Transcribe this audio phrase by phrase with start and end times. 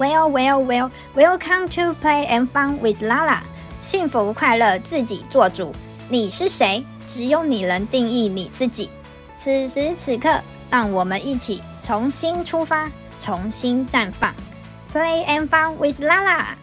[0.00, 3.42] Well, well, well, welcome to play and fun with Lala。
[3.82, 5.74] 幸福快乐自己做主。
[6.08, 6.82] 你是谁？
[7.06, 8.88] 只有你能定义你自己。
[9.36, 10.40] 此时此刻，
[10.70, 14.34] 让我们一起重新出发，重新绽放。
[14.90, 16.56] Play and fun with Lala。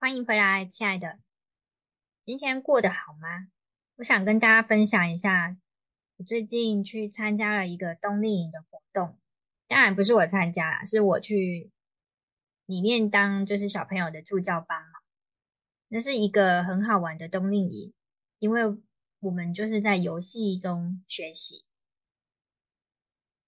[0.00, 1.18] 欢迎回来，亲爱的。
[2.24, 3.46] 今天过得好吗？
[3.98, 5.56] 我想跟大家分享一下，
[6.16, 9.16] 我最近去参加了一个冬令营的活动。
[9.72, 11.70] 当然不是我参加啦，是我去
[12.66, 15.00] 里面当就是小朋友的助教班嘛。
[15.88, 17.94] 那是一个很好玩的冬令营，
[18.38, 18.60] 因为
[19.20, 21.64] 我们就是在游戏中学习。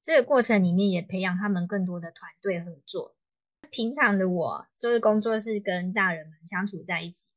[0.03, 3.15] 这个过程里面也培养他们更多的团队合作。
[3.71, 7.33] 平常的我就是工作是跟大人们相处在一起，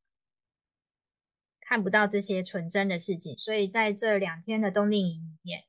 [1.59, 5.65] 看不到这些纯真的事情，所以在这两天的冬令营里面，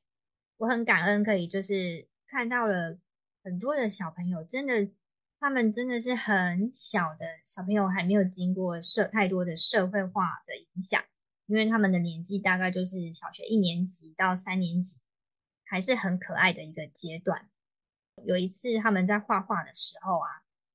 [0.55, 2.97] 我很感恩可以就是看到了。
[3.43, 4.89] 很多的小朋友真的，
[5.39, 11.01] 他们真的是很小的小朋友，还没有经过社太多的社会化的影响，
[11.45, 14.99] 因为他们的年纪大概就是小学一年级到三年级，
[15.65, 17.49] 还是很可爱的一个阶段。
[18.25, 20.27] 有一次他们在画画的时候啊，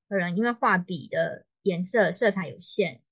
[0.08, 3.02] 可能因为画笔的颜色色彩有限，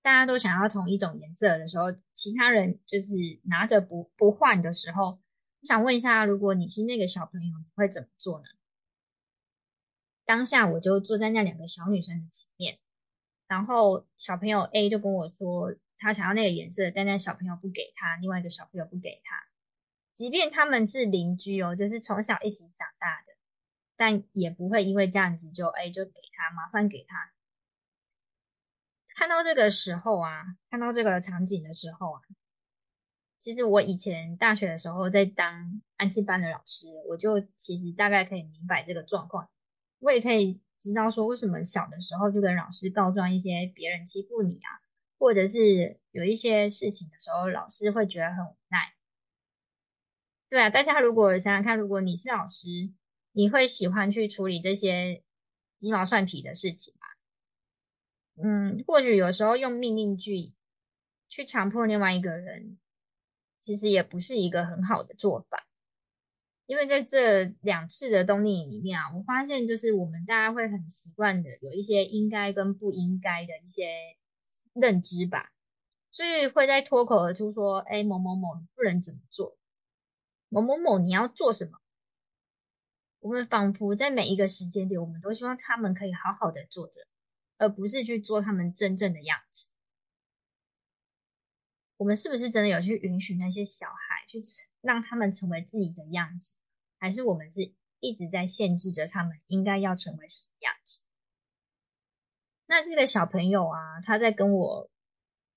[0.00, 3.12] 大家都想要同一种颜色的时候，其他人就是
[3.44, 5.20] 拿着不不换的时候，
[5.60, 8.46] 我想问一下，如果你是那个小朋友，你会怎么做呢？
[10.24, 12.78] 当下我就坐在那两个小女生的前面，
[13.46, 19.44] 然后小朋友 A 就跟我说，他想要那个颜色，但那小朋友不给他，另外一个小朋友不给他，
[20.14, 23.34] 即便他们是邻居哦，就是从小一起长大的，
[23.96, 27.32] 但也不会因为这样子就 A 就给他，马上给他。
[29.14, 32.20] 看到这个时候啊，看到这个场景的时候啊，
[33.38, 39.50] 其实我以前大学的时候在当安亲班的老师，我就其实大概可以明白这个状况。
[40.04, 44.68] 我也可以知道说，为什么小的时候就跟老师告状一些别人欺负你啊，
[45.18, 48.92] 或者是有一些事情的时候，老师会觉得很无奈。
[50.50, 52.68] 对啊，大家如果想想看，如果你是老师，
[53.32, 55.24] 你会喜欢去处理这些
[55.78, 57.06] 鸡毛蒜皮的事情吗？
[58.44, 60.52] 嗯，或许有时候用命令句
[61.30, 62.78] 去强迫另外一个人，
[63.58, 65.66] 其实也不是一个很好的做法。
[66.66, 74.16] 因为在这两次的冬令营里面啊，我发现就是我们大家会很习惯的有一些应该跟不应该的一些
[74.72, 75.52] 认知吧，
[76.10, 79.58] 所以会在脱口而出说：“哎，某某某，你不能怎么做？
[80.48, 81.78] 某某某，你要做什么？”
[83.20, 87.06] 我们仿佛在每一个时间点，我们都希望他们可以好好的做着，
[87.58, 89.66] 而不是去做他们真正的样子。
[91.96, 94.42] 我们是不是真的有去允许那些小孩去
[94.84, 96.56] 让他们成为自己的样子，
[96.98, 101.00] 还是我们是一直在限制着他们应该要成为什么样子？
[102.66, 104.90] 那这个小朋友啊，他在跟我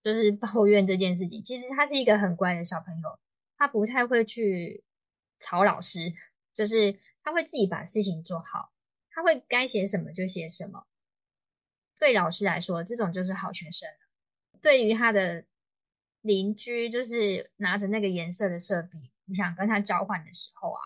[0.01, 1.43] 就是抱怨这件事情。
[1.43, 3.19] 其实他是一个很乖的小朋友，
[3.57, 4.85] 他不太会去
[5.41, 6.13] 吵老师，
[6.53, 8.71] 就是他会自己把事情做好，
[9.09, 10.87] 他会该写什么就写什么。
[11.99, 13.89] 对老师来说，这种就是好学生。
[14.61, 15.43] 对于他的。
[16.21, 20.81] 邻居就是拿着那个颜色的色笔，我想跟他交换的时候啊，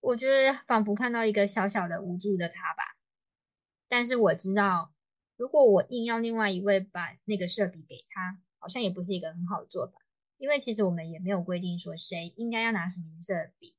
[0.00, 2.96] 我觉得仿佛看到一个小小的无助的他吧。
[3.88, 4.92] 但是我知道，
[5.36, 9.94] 如果我硬要另外一位把那个色笔给他，好像也不是一个很好的做法，
[10.36, 13.74] 因为其实我们也没有规定说谁应该要拿什么颜色的笔，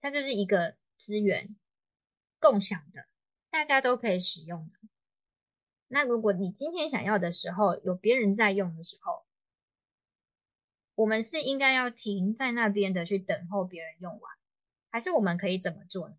[0.00, 1.56] 它就是一个资源
[2.38, 3.06] 共享的，
[3.50, 4.88] 大家都可以使用的。
[5.88, 9.24] 那如果你今天想要的时候，有别人在用的时候，
[10.94, 14.32] 我们是应该要停在那边的去等候别人用完，
[14.90, 16.16] 还是我们可以怎么做呢？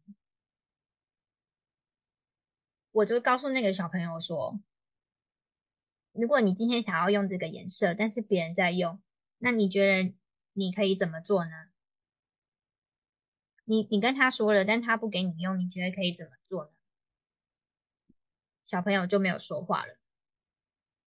[2.91, 4.59] 我就告诉那个小朋友说
[6.13, 9.01] ：“如果你今天想要用这个颜色，但是别人在用，
[9.39, 10.13] 那你觉得
[10.53, 11.51] 你可以怎么做呢？
[13.65, 16.71] 你你跟他说了，但他不给你用，你觉得可以怎么做呢？”
[18.63, 19.97] 小朋友就没有说话了。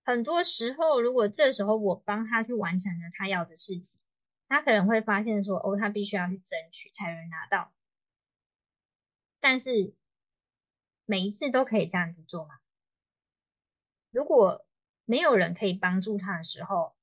[0.06, 4.00] 很多时候，如果这时候我帮他去完成了他要的事情，
[4.46, 7.74] 他可能会发现说：“哦，他必须要去争取才能拿到。”
[9.40, 9.96] 但是
[11.06, 12.54] 每一次都可以这样子做吗？
[14.12, 14.64] 如果
[15.04, 16.94] 没有人可以帮助他的时候，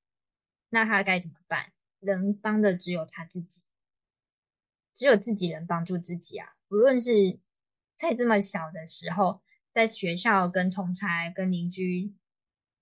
[0.70, 1.74] 那他该怎么办？
[2.00, 3.64] 能帮的只有他自己，
[4.94, 6.56] 只有自己能帮助自己啊！
[6.70, 7.38] 无论是
[7.98, 9.42] 在这么小的时候，
[9.74, 12.16] 在学校跟同侪、跟邻居。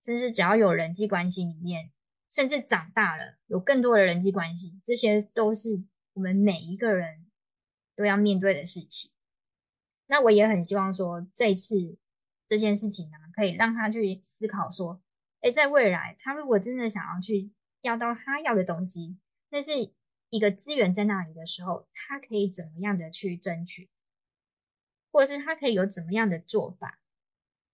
[0.04, 1.92] 甚至只要有人际关系里面，
[2.30, 5.84] 甚至长大了有更多的人际关系，这些都是
[6.14, 7.26] 我们每一个人
[7.96, 9.12] 都要面对的事情。
[10.08, 11.98] 那我也很希望说，这次
[12.48, 15.02] 这件事情呢，可以让他去思考说，
[15.42, 17.52] 诶，在未来他如果真的想要去
[17.82, 19.18] 要到他要的东西，
[19.50, 19.92] 那是
[20.30, 23.90] 一个资源在那里的时候，他可以怎么样的去争取，
[25.12, 27.01] 或者是他可以有怎么样的做法，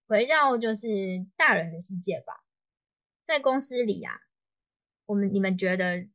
[0.08, 0.88] 回到就是
[1.36, 2.42] 大人的世界吧，
[3.26, 4.22] 在公司里啊，
[5.06, 6.08] 我们你们觉得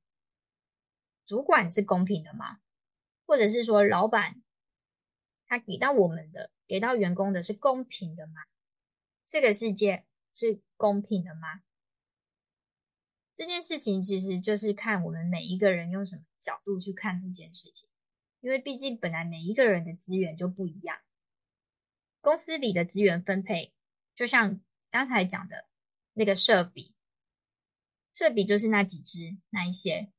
[1.26, 2.58] 主管是公平的吗？
[3.26, 4.42] 或者是说老板？
[5.46, 8.32] 他给到我们的，给到员工的是公平的吗？
[9.26, 11.62] 这个世界是公平的吗？
[13.34, 17.86] 这件事情其实就是看我们每一个人用什么角度去看这件事情，
[18.40, 20.96] 因为毕竟本来每一个人的资源就不一样。
[22.22, 23.74] 公司里的资源分配，
[24.22, 24.60] 就像
[24.92, 25.66] 刚才讲的
[26.12, 26.94] 那个设比，
[28.12, 30.12] 设比就是那几只那一些。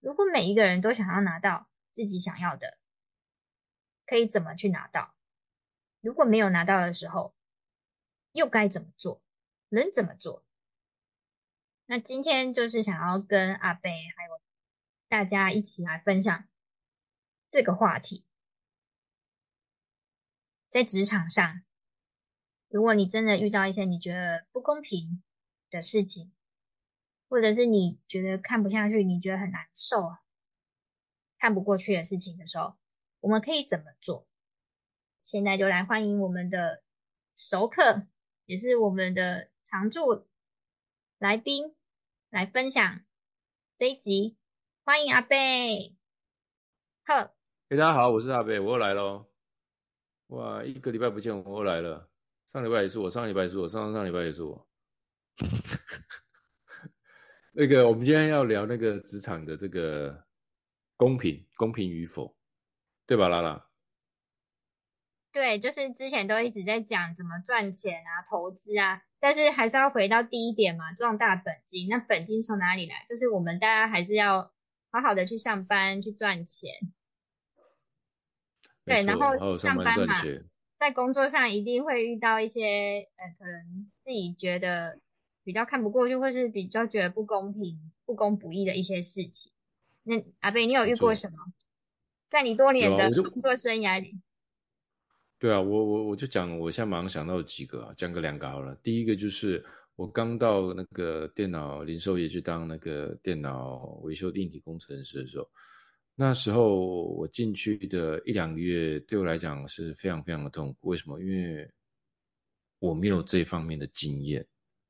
[0.00, 2.78] 如果每一个人都想要拿到自己想要的，
[4.06, 5.14] 可以怎么去拿到？
[6.00, 7.36] 如果没有拿到的时候，
[8.32, 9.22] 又该怎么做？
[9.68, 10.42] 能怎么做？
[11.84, 14.40] 那今天就是想要跟阿贝还有
[15.06, 16.48] 大家一起来分享
[17.50, 18.24] 这个话题。
[20.70, 21.62] 在职场上，
[22.68, 25.22] 如果你真的遇到一些你觉得不公平
[25.70, 26.32] 的事情，
[27.28, 30.16] 或者是你觉得看不下去、你觉得很难受、
[31.38, 32.76] 看不过去的事情的时候，
[33.20, 34.26] 我们可以怎么做？
[35.22, 36.82] 现在就来欢迎我们的
[37.34, 38.06] 熟客，
[38.44, 40.26] 也是我们的常驻
[41.18, 41.74] 来宾
[42.28, 43.00] 来分享
[43.78, 44.36] 这一集。
[44.84, 45.94] 欢迎阿贝，
[47.04, 47.34] 好，
[47.68, 49.26] 嘿，大家好，我是阿贝，我又来喽。
[50.28, 52.08] 哇，一个礼拜不见，我又来了。
[52.48, 54.66] 上礼拜也是我，上礼拜也是我，上上礼拜也是我。
[57.52, 60.24] 那个，我们今天要聊那个职场的这个
[60.96, 62.34] 公平，公平与否。
[63.06, 63.66] 对吧，拉拉？
[65.30, 71.88] 对，就是之前都一直在讲怎么赚钱啊、投资啊，但是还是要回到第一点嘛，壮大本金。
[71.88, 73.06] 那本金从哪里来？
[73.08, 74.52] 就是我们大家还是要
[74.90, 76.72] 好好的去上班去赚钱。
[78.84, 80.14] 对，然后上班嘛，
[80.78, 84.98] 在工作上一定会遇到一些呃，可能自己觉得
[85.42, 89.52] 比较看不过去，或是比较觉得不公平、不公不义的一些事情。
[90.04, 91.36] 那阿贝，你有遇过什么？
[92.28, 94.20] 在你多年的工作生涯里，
[95.38, 98.74] 对啊，我我我就讲，我现在马上想到几个啊，讲个两个好了。
[98.82, 99.64] 第一个就是
[99.96, 105.48] 我刚到那个电脑零售业去当那个电脑维修硬体工程师的时候，
[106.20, 110.88] 那时候我进去的一两个月，对我来讲是非常非常的痛苦。
[110.88, 111.20] 为什么？
[111.20, 111.70] 因为
[112.80, 114.44] 我没有这方面的经验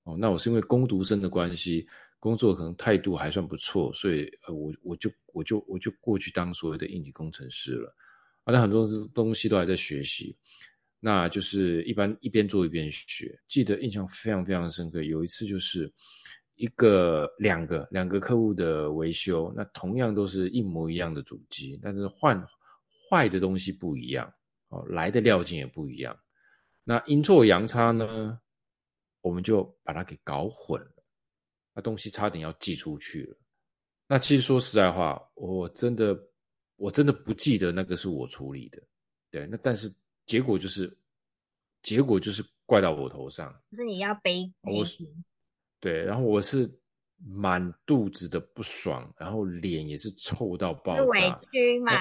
[0.04, 0.16] 哦。
[0.19, 1.86] 那我是因为工读生的关系。
[2.20, 7.94] 工作可能态度还算不错，所以呃，我我就我就我就过去当所谓的硬体工程师了。
[8.42, 10.34] 啊，那很多东西都还在学习，
[10.98, 13.38] 那就是一般一边做一边学。
[13.46, 15.88] 记得印象非常非常深刻，有一次就是
[16.58, 22.44] 一个两个两个客户的维修，那同样都是一模一样的主机，但是换
[23.08, 24.31] 坏的东西不一样，
[24.69, 26.19] 哦，来的料件也不一样。
[26.82, 28.38] 那阴错阳差呢，
[29.20, 31.05] 我们就把它给搞混了。
[31.75, 33.37] 那东西差点要寄出去了。
[34.08, 36.19] 那其实说实在话，我真的
[36.75, 38.82] 我真的不记得那个是我处理的。
[39.30, 39.88] 对，那但是
[40.26, 40.92] 结果就是
[41.82, 43.52] 结果就是怪到我头上。
[43.71, 45.04] 可是你要背，我是
[45.80, 46.70] 对，然后我是
[47.18, 51.02] 满肚子的不爽，然后脸也是臭到爆炸。
[51.04, 51.92] 委屈嘛？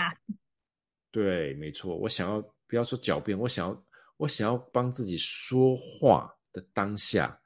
[1.12, 1.96] 对，没错。
[1.96, 3.86] 我想要不要说狡辩，我想要
[4.18, 7.40] 我想要帮自己说话的当下，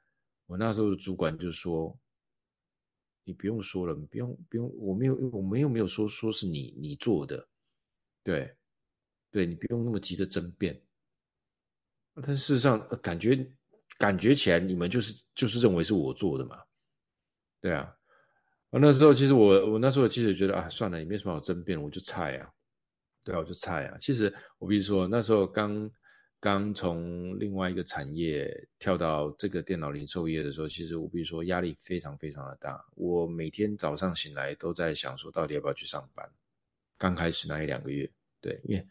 [0.46, 1.96] 我那时候的主管就说。
[3.24, 7.48] 你不用说了，你不用不用，我没有，我们又没有说说是你你做的，
[8.24, 8.52] 对，
[9.30, 10.82] 对你不用那么急着争辩。
[12.14, 13.48] 但事实上，感觉
[14.02, 16.58] 感觉起来，你们就是就是认为是我做的嘛，
[17.60, 17.94] 对啊。
[18.70, 22.50] 那时候其实我我那时候其实觉得啊，算了，也没什么好争辩，我就菜啊，
[23.22, 23.96] 对啊，我就菜啊。
[24.00, 25.88] 其实我比如说那时候刚。
[26.42, 32.84] 刚从另外一个产业跳到这个电脑零售业的时候，其实我必须说压力非常非常的大。
[32.96, 36.28] 我每天早上醒来都在想说，到底要不要去上班？
[36.98, 38.84] 刚开始那一两个月，对，因为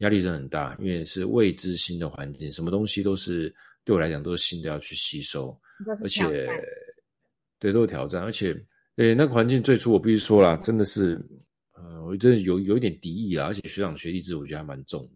[0.00, 3.48] 压力真的很大，因为是未知新的环境，什么东西都是
[3.88, 5.58] 对我来讲都是新的要去吸收，
[6.02, 6.46] 而且
[7.58, 8.54] 对都是挑战，而且
[8.94, 11.18] 对那个环境最初我必须说啦，真的是，
[11.72, 15.10] 呃，我真的有有一点敌意啊，而且学长学弟制我觉得还蛮重的。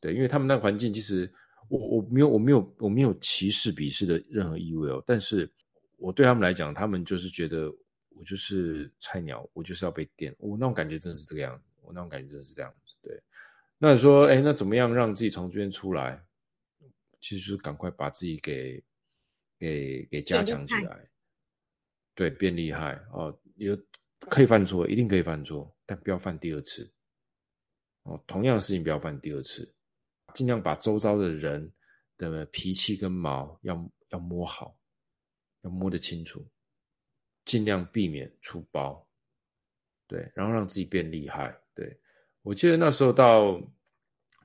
[0.00, 1.32] 对，因为他们那个环境，其实
[1.68, 5.00] 我我没有我没有我没有歧视鄙视的任何意味哦。
[5.06, 5.48] 但是
[5.96, 7.72] 我对他们来讲，他们就是觉得
[8.08, 10.34] 我就是菜鸟，我就是要被电。
[10.38, 12.96] 我那种感觉真的是这个样子，我那种感觉真的是这样子。
[13.04, 13.16] 对，
[13.78, 16.20] 那你说，哎，那怎么样让自己从这边出来？
[17.24, 18.84] 其实就是赶快把自己给
[19.58, 21.08] 给给加强起来，
[22.14, 23.34] 对，变厉害哦。
[23.56, 23.74] 有
[24.18, 26.92] 可以犯错，一定可以犯错，但不要犯第二次。
[28.02, 29.74] 哦，同样的事情不要犯第二次，
[30.34, 31.72] 尽量把周遭的人
[32.18, 34.78] 的脾气跟毛要要摸好，
[35.62, 36.46] 要摸得清楚，
[37.46, 39.08] 尽量避免出包，
[40.06, 41.58] 对，然后让自己变厉害。
[41.74, 41.98] 对，
[42.42, 43.58] 我记得那时候到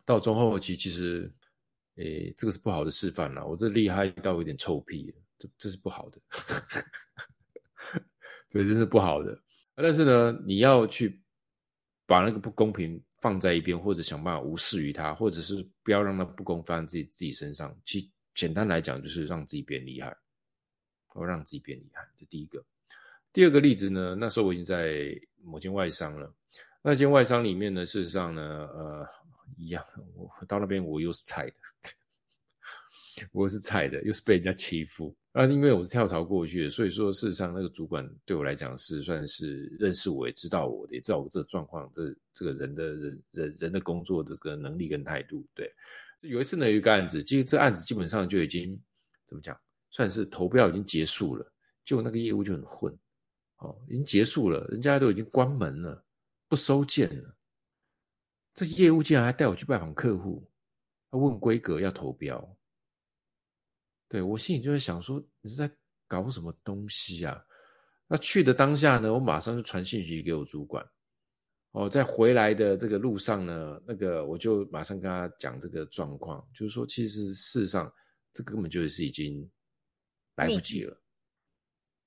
[0.05, 1.29] 到中后期，其实，
[1.99, 3.45] 诶，这个是不好的示范了。
[3.45, 6.19] 我这厉害到有点臭屁，这这是不好的，
[8.49, 9.37] 对，这是不好的。
[9.75, 11.21] 但是呢，你要去
[12.05, 17.75] 把那个不公平放在一边，或者想办法无视于它，或者是不要让它不公放在自己自己身上。
[17.85, 20.15] 其简单来讲，就是让自己变厉害，
[21.07, 22.07] 或让自己变厉害。
[22.17, 22.63] 这第一个。
[23.31, 26.33] 第二个例子呢，那时候我已经在某间外商了。
[26.81, 29.07] 那间外商里面呢，事实上呢，呃，
[29.59, 29.85] 一样，
[30.15, 31.55] 我到那边我又是菜的，
[33.33, 35.13] 我是菜的，又是被人家欺负。
[35.33, 45.45] 啊，因为我是跳槽过去的，所以说事实上那个主管对我来讲是算是认识我，也知道我的，也知道我这个状况，这这个人的人人人的工作的这个能力跟态度。
[45.53, 45.71] 对，
[46.21, 48.79] 有一次呢，有一个案子，其实这案子基本上就已经
[49.25, 49.59] 怎么讲，
[49.91, 51.45] 算是投标已经结束了，
[51.85, 52.97] 就那个业务就很混。
[53.57, 56.03] 哦，已经结束了，人家都已经关门了，
[56.47, 57.35] 不收件了。
[58.53, 60.49] 这业务竟然还带我去拜访客户，
[61.09, 62.57] 他问规格要投标。
[64.07, 65.71] 对，我心里就在想说，你是在
[66.07, 67.43] 搞什么东西啊？
[68.07, 70.85] 那去的当下呢，我马上就传信息给我主管。
[71.71, 77.93] 哦，在回来的这个路上呢，那个我就马上跟他讲这个状况，就是说，其实事实上
[78.33, 79.49] 这根本就是已经
[80.35, 81.01] 来不及了。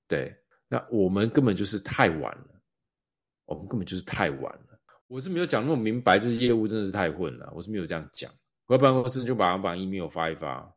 [0.07, 0.35] 对。
[0.67, 2.61] 那我们根本就是太晚了，
[3.45, 4.72] 我们根本就是太晚了。
[5.07, 8.31] 我是没有讲那么明白，就是业务真的是太混了，我是没有这样讲。
[8.65, 10.73] 回办公室就把把 email 发一发，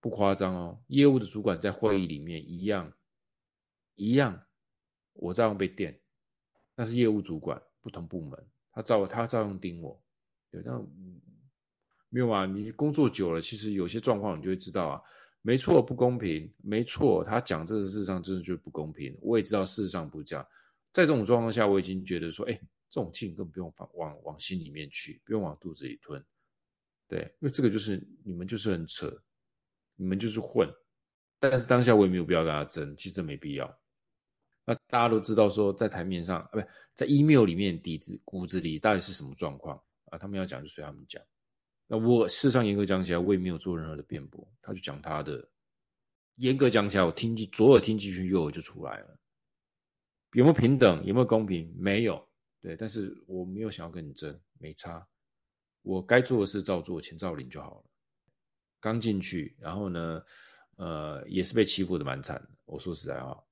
[0.00, 0.80] 不夸张哦。
[0.88, 2.92] 业务的主管在会议里面一样
[3.94, 4.40] 一样，
[5.12, 5.98] 我照样被电。
[6.74, 10.00] 那是业务主管，不同部门，他照他照样盯我。
[10.50, 10.80] 对，那
[12.08, 12.46] 没有啊？
[12.46, 15.02] 你工作久了，其实有些状况你就会知道啊。
[15.42, 16.52] 没错，不公平。
[16.62, 19.16] 没错，他讲这个事实上真的就是不公平。
[19.20, 20.44] 我也知道事实上不这样。
[20.92, 26.24] 在这种状况下，我已经觉得说，哎，这种气根本不用往往往心里面去，不用往肚子里吞。
[27.06, 29.10] 对，因为这个就是你们就是很扯，
[29.96, 30.68] 你们就是混。
[31.38, 33.80] 但是当下我也没有必要跟他争，其实没必要。
[34.64, 36.60] 那大家都知道说，在台面上啊，不
[36.94, 40.18] 在 email 里面底子骨子里到底是什么状况啊？
[40.18, 41.22] 他们要讲就随他们讲。
[41.86, 45.48] 那我事实上严格讲起来，我也没有做任何的辩驳，他就讲他的。
[46.34, 49.18] 严格讲起来，我听进左耳听进去，右耳就出来了。
[50.32, 51.02] 有没有平等？
[51.06, 51.74] 有没有公平？
[51.78, 52.27] 没有。
[52.60, 55.06] 对，但是我没有想要跟你争，没差。
[55.82, 57.84] 我该做的事照做，钱照领就好了。
[58.80, 60.22] 刚进去，然后呢，
[60.76, 62.48] 呃，也是被欺负的蛮惨的。
[62.64, 63.42] 我说实在话，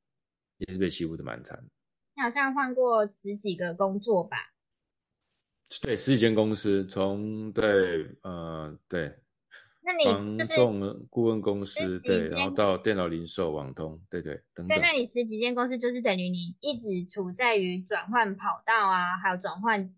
[0.58, 1.64] 也是被欺负的蛮惨的。
[2.14, 4.36] 你好像换过十几个工作吧？
[5.80, 9.18] 对，十几间公司，从对，呃，对，
[9.86, 14.68] 那你就是房仲顾问公司，对，然后到电脑零售、网通，对对，等等。
[14.68, 19.94] 对，那你十几间公司就是等于你一直处在于转换跑道啊，还有转换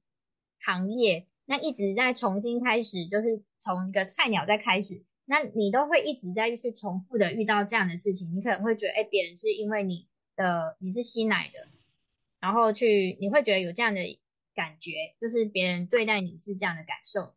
[0.61, 11.67] 行业，那一直在重新开始，就是从一个菜鸟在开始，那你都会一直在去重复的遇到这样的事情，你可能会觉得，哎，别人是因为你的你是新来的，
[12.41, 14.01] 然后去你会觉得有这样的。
[14.55, 14.91] 感觉
[15.21, 17.33] 就是别人对待你是这样的感受。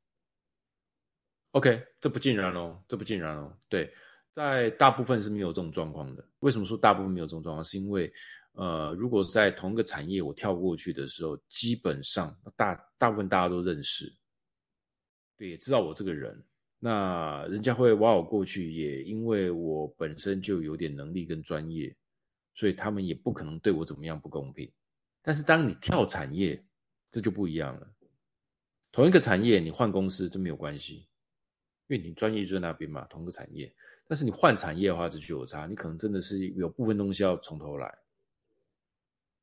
[1.51, 3.55] OK，这不尽然哦，这不尽然哦。
[3.67, 3.93] 对，
[4.33, 6.25] 在大部分是没有这种状况的。
[6.39, 7.63] 为什么说大部分没有这种状况？
[7.65, 8.11] 是因为，
[8.53, 14.13] 呃，如果在同一个产业我跳过去的时候，基本上大大部分大家都认识，
[15.37, 16.41] 对，也知道我这个人，
[16.79, 21.93] 那人家会挖我过去，也因为我本身就有点能力跟专业，
[22.55, 24.71] 所以他们也不可能对我怎么样不公平。
[25.21, 26.63] 但是当你跳产业，
[27.11, 27.93] 这就不一样了。
[28.93, 31.07] 同一个产业，你换公司，这没有关系，
[31.91, 33.69] 因为你专业就在那边嘛，同一个产业。
[34.07, 37.97] 但是你换产业的话，这就有差，你可能真的是有部分东西要从头来。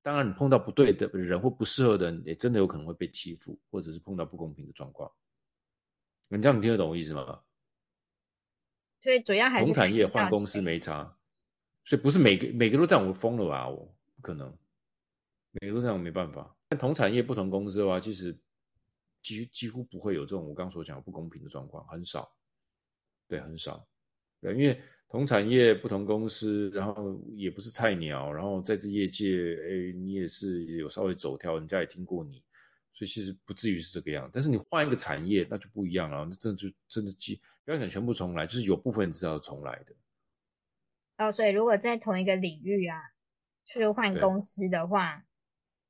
[0.01, 5.11] 当然，你碰到不对的人或不适合的人，也真的有可能会被欺负，或者是碰到不公平的状况。
[6.29, 7.43] 你这样你听得懂我意思吗？
[9.01, 11.15] 所以主要还是同产业换公司没差，
[11.85, 13.69] 所以不是每个每个都这样，我疯了吧？
[13.69, 14.57] 我不可能，
[15.61, 16.57] 每个都这样，我没办法。
[16.71, 18.35] 但同产业不同公司的话，其实
[19.23, 22.31] 几几乎不会有这种我刚所讲的不公平的状况，很少，
[23.29, 23.87] 对，很少，
[24.41, 32.43] 对，因为同产业不同公司，然后也不是菜鸟，然后在这业界，哎，你也是有稍微走跳，人家也听过你，
[32.93, 34.29] 所以其实不至于是这个样。
[34.33, 36.25] 但是你换一个产业，那就不一样了。
[36.25, 39.95] 那真的就真的机不要讲全部重来，就是有部分是要重来的。
[41.19, 42.99] 哦，所以如果在同一个领域啊，
[43.65, 45.25] 去换公司的话，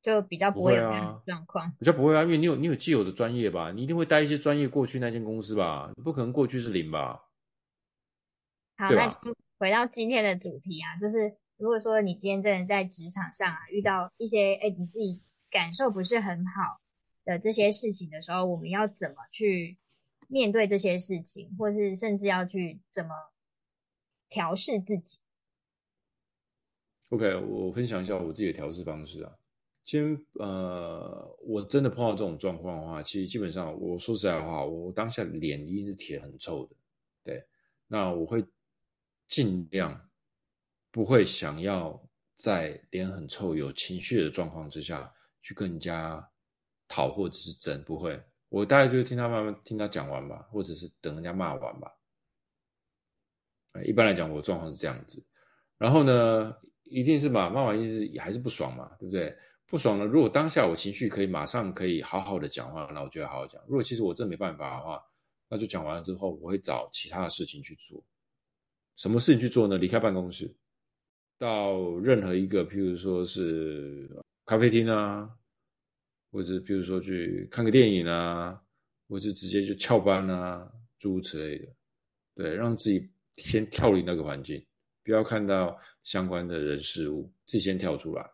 [0.00, 1.72] 就比较不会有这样的状况。
[1.78, 7.20] 比较不会啊，因为你有你有既有的专业吧，你一定会带一些专业过去那间公司吧，你不可能过去是零吧？
[8.78, 15.20] 好，那就回到今天的主题啊，就是如果说你今天真的在职场上啊遇到一些哎你自己
[15.50, 16.80] 感受不是很好
[17.24, 19.76] 的这些事情的时候，我们要怎么去
[20.28, 23.10] 面对这些事情，或是甚至要去怎么
[24.28, 25.18] 调试自己
[27.08, 29.32] ？OK，我分享一下我自己的调试方式啊。
[29.84, 36.76] 先呃，我真的碰到这种状况的话，其实基本上我说实在话，我当下脸一定是铁很臭的，
[37.24, 37.44] 对，
[37.88, 38.46] 那我会。
[39.28, 40.08] 尽量
[40.90, 42.02] 不会想要
[42.36, 46.26] 在脸很臭、有情绪的状况之下去跟人家
[46.88, 48.20] 讨或者是争，不会。
[48.48, 51.92] 我大概就是听他慢慢听他讲完吧，或者是等人家骂完吧。
[53.84, 55.24] 一般来讲，我状况是这样子。
[55.76, 59.36] 然后呢，一定是嘛，骂完意思还是不爽嘛，对不对？
[59.66, 63.62] 不爽了，如果当下我情绪可以马上可以好好的讲话，那我就要好好讲。
[63.66, 65.00] 如果其实我真没办法的话，
[65.50, 68.02] 那就讲完了之后，我会找其他的事情去做。
[68.98, 69.78] 什么事情去做呢？
[69.78, 70.52] 离开办公室，
[71.38, 74.10] 到任何一个，譬如说是
[74.44, 75.30] 咖啡厅啊，
[76.32, 78.60] 或者譬如说去看个电影啊，
[79.08, 81.68] 或者直接就翘班啊，诸如此类的。
[82.34, 84.60] 对，让自己先跳离那个环境，
[85.04, 88.28] 不要看到相关的人事物，自己先跳出来，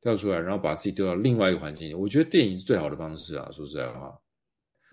[0.00, 1.92] 跳出来，然后把自己丢到另外一个环境里。
[1.92, 4.18] 我觉得电影是最好的方式啊，说实在话。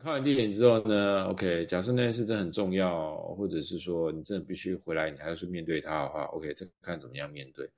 [0.02, 7.70] 看完电影之后呢，OK，假设那件事真的很重要，或者是说你真的必须回来，你还要去面对它的话，OK，再看怎么样面对。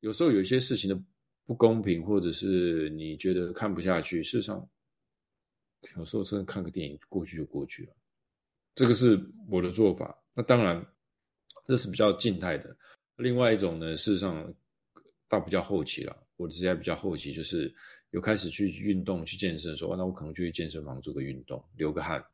[0.00, 1.00] 有时候有一些事情的
[1.46, 4.68] 不公平，或者是你觉得看不下去，事实上，
[5.96, 7.92] 有时候真的看个电影过去就过去了。
[8.74, 9.16] 这个是
[9.48, 10.20] 我的做法。
[10.34, 10.84] 那当然，
[11.68, 12.76] 这是比较静态的。
[13.14, 14.52] 另外一种呢，事实上
[15.28, 17.72] 到比较后期了，我的职业比较后期就是。
[18.10, 22.24] 有开始去运动、去健身的时候，那我可能就去健身房做个运动，流个汗，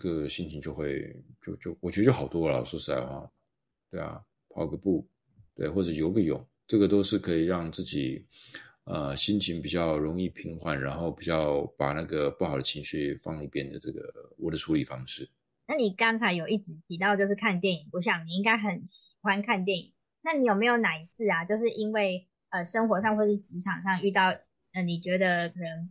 [0.00, 2.64] 这个心情就会就就我觉得就好多了。
[2.64, 3.30] 说实在话，
[3.90, 5.06] 对啊，跑个步，
[5.54, 8.26] 对，或者游个泳，这个都是可以让自己
[8.84, 15.28] 呃心情比较容易平缓，然后比较把那个不好的情绪放一边的这个我的处理方式。
[15.66, 19.92] 那你刚才有一直提到就是看电影，我想你应该很喜欢看电影。
[20.22, 24.34] 那你有没有哪一次啊，就是因为呃生活上或是职场上遇到？
[24.74, 25.90] 那你觉得可能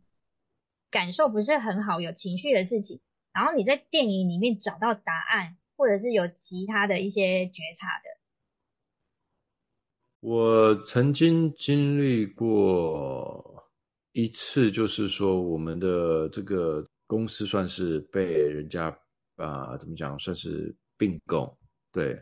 [0.91, 3.00] 感受不是很好，有情绪的事情，
[3.34, 8.19] 然后你在电影里面找到答案，或者是有其他的一些觉察的。
[10.19, 13.72] 我曾经经历过
[14.12, 18.96] 一次，就是说我们的这个公司算是被人家
[19.38, 21.58] 啊、怎么讲，算是并购，
[21.91, 22.22] 对。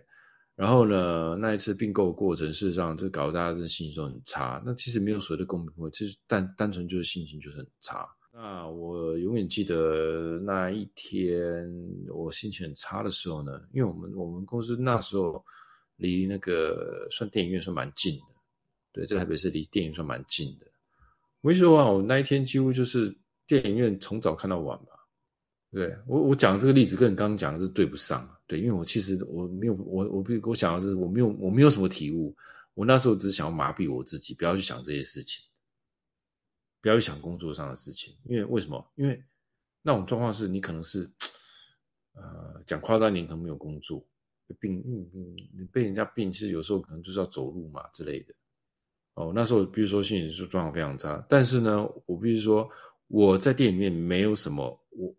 [0.56, 4.62] 然后呢，那一次并购过程，事实上就搞得大家的心情都很差。
[4.66, 8.08] 那其实没有所谓的公平，其实单单纯就是心情就是很差。
[8.34, 11.68] 那我永远记得那一天
[12.14, 15.44] 我心情很差的时候呢，因为我们我们公司那时候
[15.96, 18.26] 离那个算电影院算蛮近的，
[18.94, 20.68] 对，这台北市离电影算蛮近的。
[21.42, 24.91] 我跟你说啊，我那一天几乎就是电影院从早看到晚吧。
[25.72, 32.36] 对，我我讲这个例子跟你刚刚讲的是对不上，对，因为我其实我没有我我比我想的是我没有我没有什么体悟，
[32.74, 35.42] 我那时候只是想要麻痹我自己，不要去想这些事情，
[36.82, 38.86] 不要去想工作上的事情，因为为什么？
[38.96, 39.24] 因为
[39.82, 41.10] 那种状况是你可能是，
[42.16, 44.06] 呃，讲夸张一点，可能没有工作，
[44.60, 48.34] 病，嗯嗯，你被人家病，其实有时候可能就是要走路嘛之类的。
[49.14, 52.70] 哦，那时候比如说心理状况非常差，但是呢，我必须说
[53.08, 55.16] 我在店里面没有什么我。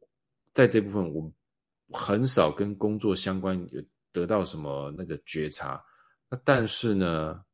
[0.53, 1.33] 在这部分，我
[1.91, 5.83] 很少跟工作相关有得到什么那个觉察。
[6.29, 7.45] 那但是呢，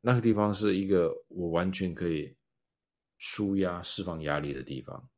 [0.00, 2.34] 那个地方是一个我完全可以
[3.18, 5.08] 舒压、释放压力的地方。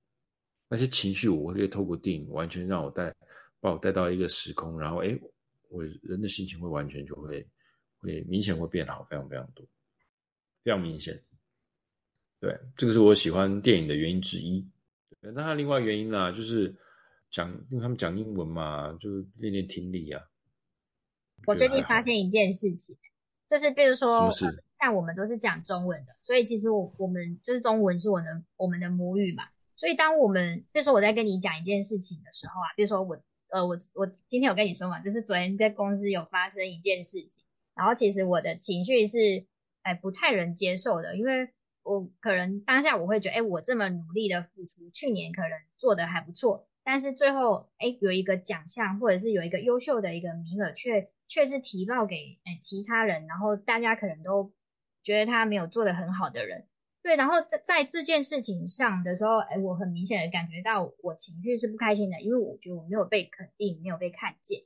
[0.69, 3.15] 那些情绪，我可以透过电影完全让我带，
[3.61, 5.21] 把我带到一个时空，然后诶，
[5.69, 7.47] 我人的心情会完全就会
[7.99, 9.67] 会明显会变好，非常非常多，
[10.63, 11.23] 非常明显。
[12.39, 14.67] 对，这个是我喜欢电影的原因之一。
[15.23, 16.75] 那他另外原因呢，就是
[17.31, 20.23] 讲，因为他们讲英文嘛，就是练练听力啊。
[21.47, 22.97] 我最近发现一件事情，
[23.47, 24.31] 就是比如说，
[24.75, 29.45] 像我们都是讲中文的，所以其实我我们就是中文是我的我们的母语嘛。
[29.77, 39.45] 所以当我们，比如说我在跟你讲一件事情的时候啊，比如说我呃我我今天有跟你说嘛，就是昨天在公司有发生一件事情，然后其实我的情绪是
[39.83, 41.51] 哎不太能接受的，因为。
[41.91, 54.53] 我可能当下我会觉得，哎，我这么努力的付出，去年可能做的还不错，但是最后，哎，有一个奖项或者是有一个优秀的一个名额，却却是提报给哎其他人，然后大家可能都
[55.03, 56.69] 觉得他没有做的很好的人，
[57.03, 64.61] 对，然后在在这件事情上的时候，哎，我很明显的感觉到我情绪是不开心的，因为我觉得我没有被肯定，没有被看见。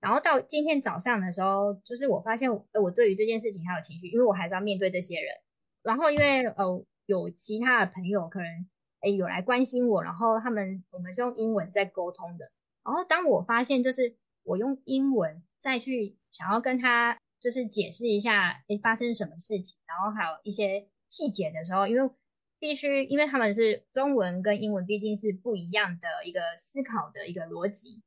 [0.00, 5.34] 然后到今天早上的时候，就是我发现我，我对于这件事情还有情绪，因为我还是要面对这些人。
[5.82, 8.66] 然后因为呃有其他的朋友可能
[9.00, 12.50] 诶有来关心我，然后他们我们是用英文在沟通的。
[12.84, 22.10] 然后当我发现就是我用英文再去想要跟他就是解释一下诶发生什么事情，然后还有一些细节的时候，因为
[22.58, 28.00] 必须因为他们是中文跟英文毕竟是不一样的一个思考的一个逻辑，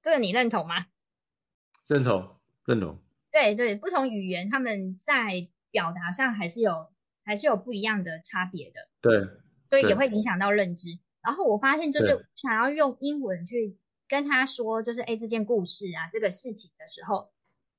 [0.00, 0.86] 这个你认同吗？
[1.88, 2.98] 认同，认同。
[3.32, 6.92] 对对，不同语言他们在表达上还是有
[7.30, 8.88] 还是有不一样的差别的。
[9.00, 9.20] 对，
[9.68, 10.98] 所以也会影响到认知。
[11.22, 17.30] 然后我发现，就是想要用英文去跟他说，就是哎，这件故事啊，这个事情的时候，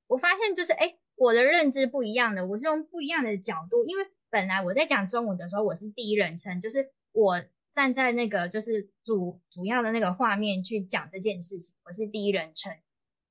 [0.06, 3.84] 我发现就是哎，我的认知不一样的，我是用不一样的角度。
[3.84, 12.72] 因为本来我在讲中文的时候，我是第一人称，就是我站在那个就是主主要的那个画面去讲这件事情，我是第一人称。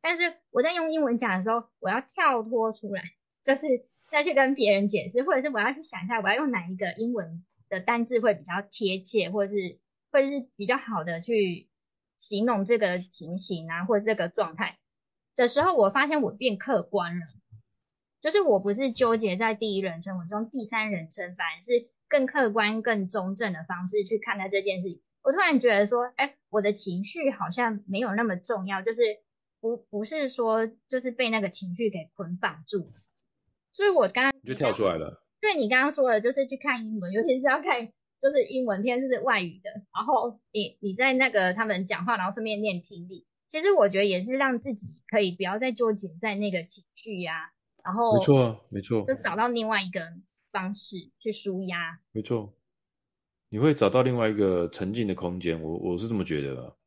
[0.02, 3.02] 但是我在用英文讲的时候，我要跳脱出来，
[3.44, 3.68] 就是
[4.12, 9.80] 再去跟别人解释，或者是我要去想一下，我要用哪一个英文的单字会比较贴切，或者是
[10.12, 11.70] 或者是比较好的去
[12.18, 14.78] 形容这个情形啊，或者这个状态
[15.36, 17.26] 的时候，我发现我变客观了，
[18.22, 25.02] 就是我不是纠结在第一人称，我是用第三人称，反而是更客观、更中正的方式去看待这件事情。
[25.24, 29.02] 我突然觉得说，哎，我的情绪好像没有那么重要，就是。
[29.64, 32.92] 不不是说就是被那个情绪给捆绑住，
[33.72, 35.24] 所以我刚刚就跳出来了。
[35.40, 37.86] 对你刚刚说的，就是去看英文，尤其是要看
[38.20, 39.72] 就是英文片，就是外语的。
[39.72, 43.26] 然后你你在那个他们讲话，然后顺便念听力。
[43.48, 47.50] 其实我觉得也是让自己可以不要再纠结在那个情绪呀、啊，
[47.84, 50.02] 然后没错没错，就找到另外一个
[50.52, 52.00] 方式去舒压。
[52.12, 52.54] 没错，
[53.50, 55.62] 你会找到另外一个沉浸的空间。
[55.62, 56.78] 我我是这么觉得。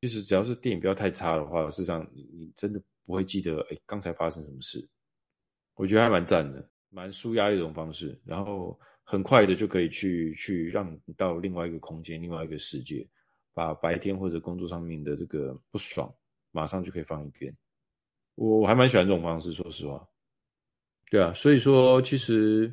[0.00, 4.88] 其实只要是电影不要太差的话，事实上你你真的不会记得，哎，刚才发生什么事。
[5.80, 13.06] 我觉得还蛮赞的，蛮舒压一种方式，然后很快的就可以去去让到另外一个空间、另外一个世界，
[13.54, 16.12] 把白天或者工作上面的这个不爽，
[16.52, 17.54] 马上就可以放一边。
[18.34, 20.06] 我我还蛮喜欢这种方式，说实话。
[21.10, 22.72] 对啊，所以说其实，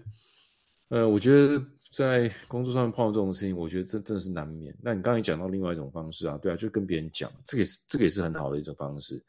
[0.89, 1.63] 呃，我觉得。
[1.93, 4.75] 在工作上面碰到这种事情，我觉得这真的是难免。
[4.83, 9.23] 那你刚才讲到另外一种方式啊，对啊，就跟别人讲，这个也是这个也是很好的一种方式。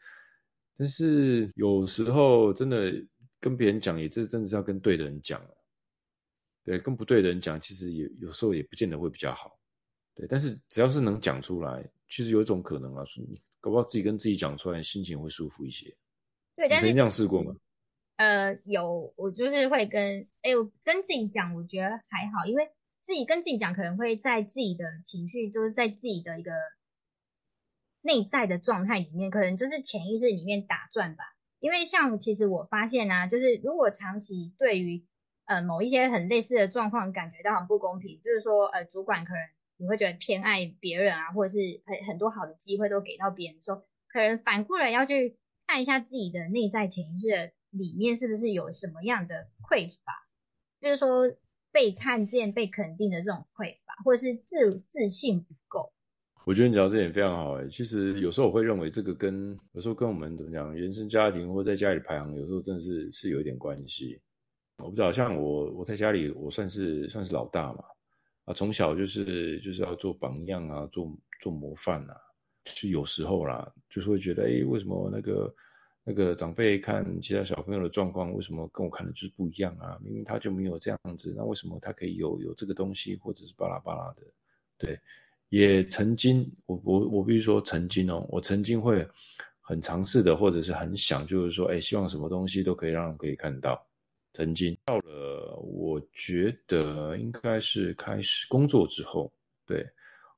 [0.76, 2.92] 但是有时候真的
[3.40, 5.40] 跟别人讲，也这真的是要跟对的人讲。
[6.64, 9.58] 对，跟不对的人讲，其实也有时候也不见得会比较好。
[10.14, 15.86] 对，但是只要是能讲出来，其实有一种可能啊，说你搞不好自己跟自己讲出来，心情会舒服一些。
[16.56, 17.54] 对，但是你这样试过吗？
[18.16, 22.68] 呃，有，我就是会跟，哎，我跟自己讲，我觉得还好，因为
[23.00, 26.50] 自己跟自己讲，可能会在自己的情绪，就是在自己的一个
[28.02, 31.24] 内在的状态里面，可能就是潜意识里面打转吧。
[31.60, 35.04] 因为像其实我发现啊，就是如果长期对于
[35.46, 39.40] 呃某一些很类似的状况感觉到很不公平，就是说呃主管可能
[39.76, 47.52] 你会觉得偏爱别人啊，或者是很很多好的机会都给到别人说，可能反过来要去看一下自己的内在潜意识。
[47.70, 50.26] 里面是不是有什么样的匮乏？
[50.80, 51.30] 就是说
[51.70, 55.92] 被看见、被肯定的这种匮乏，或者是自自信不够。
[56.48, 57.68] 我觉得你讲这点非常好哎。
[57.68, 64.18] 其实有时候我会认为这个跟有时候跟我们怎么讲，原生家庭或在家里排行，有时候真的是是有一点关系。
[64.78, 67.84] 我不知道，像我我在家里，我算是算是老大嘛，
[68.46, 72.16] 啊，从小就是就是要做榜样啊，做做模范啊，
[72.64, 75.54] 就有时候啦，就是会觉得，哎，为什么那个。
[76.02, 79.98] 那个长辈看其他小朋友的状况，为什么跟我看的就是不一样啊？
[80.02, 84.22] 明明他就没有这样子，那为什么他可以有有这个东西，或者是巴拉巴拉的？
[84.78, 84.98] 对，
[85.48, 89.06] 也曾经，我我我必须说曾经哦，我曾经会
[89.60, 93.84] 很尝试的，或者是很想，就是说，哎，希望什么东西都可以让人可以看到。
[94.32, 99.32] 曾经到了，我觉得应该是开始工作之后，
[99.66, 99.84] 对，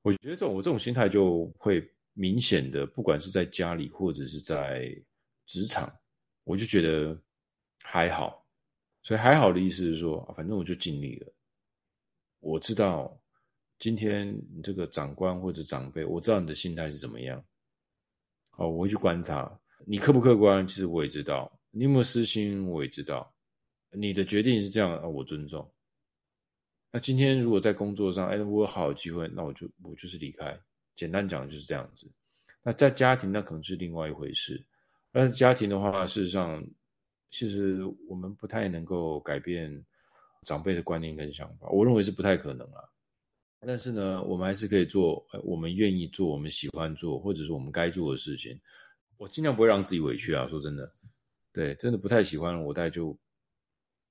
[0.03, 4.94] 我觉得这种我这种心态就会明显的，不管是在家里或者是在。
[5.46, 5.92] 职场，
[6.44, 7.20] 我就觉得
[7.83, 8.46] 还好，
[9.03, 11.27] 所以还好的意思是说，反正我就尽力了。
[12.38, 13.19] 我知道
[13.81, 17.43] 今天你这个长官或者长辈，我知道你的心态是怎么样。
[18.59, 21.51] 哦，我会去观察你客不客观，其实我也知道。
[21.71, 23.33] 你有没有私心，我也知道。
[23.90, 25.69] 你的决定是这样，我尊重。
[26.93, 30.61] 那今天如果在工作上，哎，我有好的机会，那我就我就是离开。
[30.95, 32.07] 简单讲就是这样子。
[32.62, 34.62] 那在家庭，那可能是另外一回事。
[35.11, 36.62] 但是家庭的话，事实上，
[37.31, 39.83] 其实我们不太能够改变
[40.43, 41.66] 长辈的观念跟想法。
[41.71, 42.85] 我认为是不太可能啊。
[43.66, 48.59] 但是呢，我们还是可以做我们愿意做、我们喜欢做，或者是我们该做的事情。
[49.18, 50.49] 我尽量不会让自己委屈啊。
[50.49, 50.90] 说真的，
[51.53, 53.16] 对，真的不太喜欢，我大概就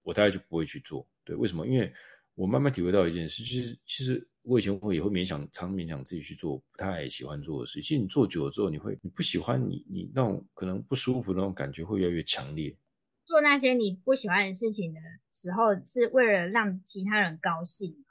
[0.04, 1.08] 我大概就不会去做。
[1.24, 1.66] 对，为什么？
[1.66, 1.92] 因为
[2.36, 7.82] 我慢慢体会到一件事，其实其实我以前我也会勉强，常勉强自己去做不太喜欢做的事。
[7.82, 12.78] 其实你做久了之后，你会你不喜欢你你那种可能不舒服的那种感觉会越来越强烈。
[13.26, 15.00] 做那些你不喜欢的事情的
[15.32, 18.06] 时候，是为了让其他人高兴。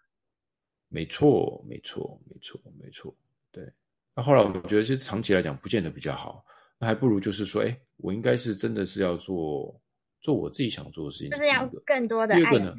[0.88, 3.16] 没错，没错，没错，没错。
[3.50, 3.70] 对。
[4.14, 6.44] 那后来我觉得，其实长期来讲，不见得比较好。
[6.78, 9.80] 那还不如就是说，哎，我应该是真的是要做
[10.20, 12.64] 做我自己想做的事情，就是要更多的爱自己。
[12.64, 12.74] 呢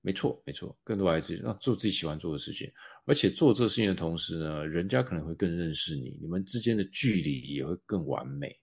[0.00, 2.70] 没错，没错，更多爱自己，那做自己喜欢做的事情，
[3.04, 8.56] 而且做这事情的同时呢，人家可能会更认识你，你们之间的距离也会更完美、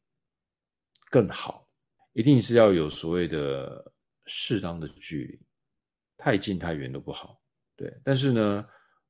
[1.12, 1.68] 更好。
[2.14, 3.92] 一定是要有所谓的
[4.26, 5.40] 适当的距离，
[6.18, 7.40] 太近太远都不好。
[7.76, 8.66] 对，但是呢，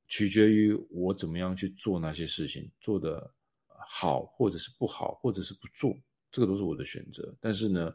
[0.08, 3.32] 取决于我怎么样去做那些事情，做得
[3.88, 5.96] 好，或者是不好，或者是不做，
[6.30, 7.34] 这个都是我的选择。
[7.40, 7.94] 但是呢，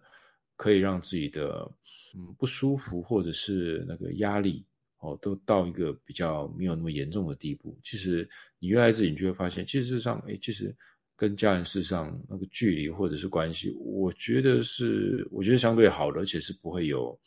[0.56, 1.70] 可以让自己的
[2.16, 4.66] 嗯不舒服或者是那个压力
[5.00, 7.78] 哦，都到一个比较没有那么严重的地步。
[7.84, 8.28] 其实
[8.60, 10.74] 你越爱自己，你就会发现，其实事实上，哎，其实
[11.16, 17.20] 跟家人事上那个距离或者是关系，我觉得是我觉得相对好的，而且是不会有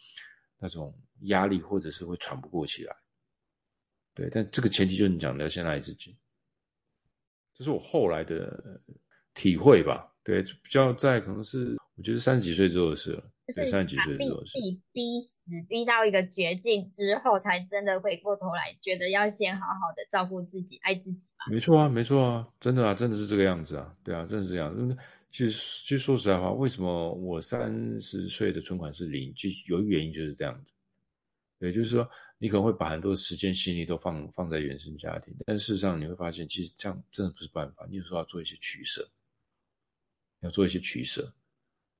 [0.58, 2.96] 那种压力，或者是会喘不过气来。
[4.14, 6.16] 对，但这个前提就是你讲的要先爱自己，
[7.54, 8.80] 这是我后来的
[9.34, 10.10] 体会吧。
[10.22, 13.22] 对，比较在可能是我觉得三十几岁之后的事了，
[13.54, 14.52] 对，三十几岁之后的事。
[14.52, 21.44] 自己逼死，逼到一个绝境之后，才真的回过头来，觉得要先好好的照顾自己，爱自己吧。
[21.50, 24.96] 没错啊，没错啊，真的啊，真的是这个样子啊，对啊，真的是这样。
[25.30, 29.30] 其实，其实说实在话，为什么我三十岁的存款是零？
[29.36, 30.72] 其实有一个原因就是这样子。
[31.58, 37.86] 对，就是说，你可能会把很多时间、心力都放放在原生家庭，但事实上你会发现，其实这样真的不是办法。
[37.88, 39.08] 你有时候要做一些取舍，
[40.40, 41.32] 要做一些取舍。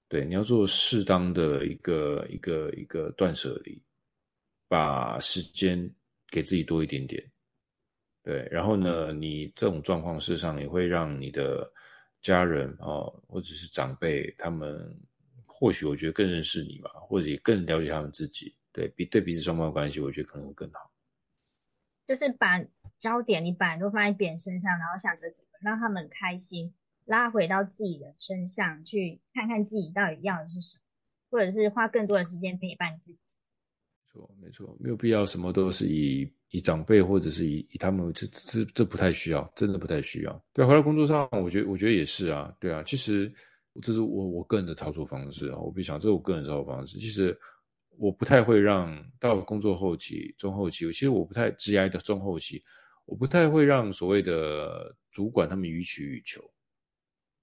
[0.07, 3.83] 对，你要做适当的一个一个一个断舍离，
[4.69, 5.91] 把时间
[6.29, 7.25] 给自己多一点点。
[8.23, 11.73] 对，然后呢，你这种状况事实上也会让你的
[12.21, 14.95] 家人啊，或者是长辈，他们
[15.47, 18.55] 或许我觉得更认识你吧，或者也更了解他们自己。
[18.75, 20.91] 对比对彼此双方的关系，我觉得可能会更好。
[22.05, 22.63] 就是把
[23.01, 26.75] 焦点你本来都放在别人身上，然后想着怎么让他们开心，
[27.07, 30.83] 拉回到自己的身上去看看自己到底要的是什么，
[31.31, 33.19] 或者是花更多的时间陪伴自己。
[34.03, 40.45] 没错，没错，没有必要什么都是以以长辈或者是以以他们这这这不太需要，真的不太需要。
[40.53, 43.33] 对，回到工作上，我觉得我觉得也是啊，对啊，其实
[43.81, 47.35] 这是我我个人的操作方式啊，我不想这是我个人的操作方式，其实。
[47.99, 52.63] 我不太会让到工作后期、中后期，其实我不太职涯的中后期，
[53.07, 56.43] 我不太会让所谓的主管他们予取予求。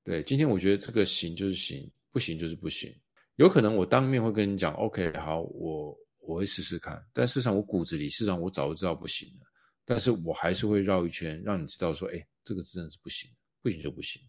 [0.03, 2.93] 对，今天我觉得这个行就是行，不行就是不行。
[3.35, 7.03] 有可能我当面会跟你讲，OK，好，我我会试试看。
[7.13, 9.47] 但事实上，我骨子里事实上我早就知道不行了，
[9.85, 13.29] 但是我还是会绕一圈，让你知道说，哎，这个真的是不行，
[13.61, 14.21] 不行就不行。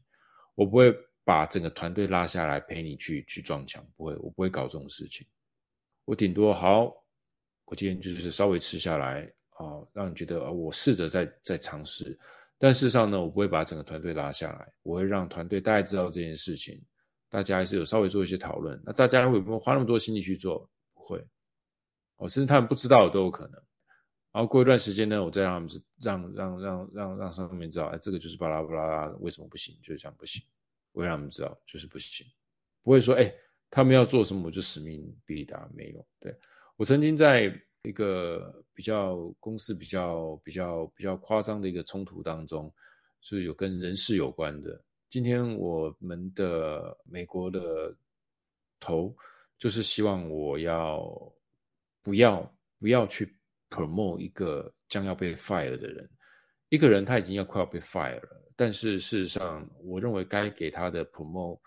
[0.54, 5.26] 我不会把整个团队拉下来陪你去去撞墙，不会，我不会搞这种事情。
[6.04, 6.92] 我顶多好，
[7.66, 12.18] 我今天就是稍微吃下来啊、让你觉得啊，我试着再再尝试。
[12.58, 16.82] 但事实上呢，我不会把整个团队拉下来，我会让团队大概知道这件事情，
[17.28, 18.80] 大家还是有稍微做一些讨论。
[18.84, 20.68] 那大家会不会花那么多心力去做？
[20.94, 21.24] 不会，
[22.16, 23.62] 哦，甚至他们不知道都有可能。
[24.32, 29.76] 然后过一段时间呢，我再让他们知，让让让让让上面知道，哎，这个就是巴拉巴拉，为什么不行？
[29.82, 30.42] 就是这样不行。
[30.92, 32.26] 我会让他们知道，就是不行，
[32.82, 33.32] 不会说哎。
[33.74, 35.66] 他们要做什么，我就使命必达。
[35.74, 36.36] 没有，对，
[36.76, 37.50] 我曾经在
[37.84, 42.70] 一个比较公司比较比较比较夸张的一个冲突当中，
[43.22, 44.78] 是有跟人事有关的。
[45.08, 47.96] 今天我们的美国的
[48.78, 49.16] 头
[49.58, 51.32] 就是希望我要
[52.02, 53.34] 不要不要去
[53.70, 56.10] promote 一个将要被 fire 的人，
[56.68, 61.58] 一个人他已经要快要被 fire 了，但是事实上，我认为该给他的 promote